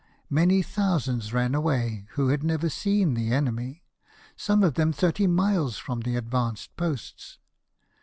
[0.31, 3.83] Many thousands ran away who had never seen the enemy;
[4.35, 7.37] some of them thirty miles from the advanced posts.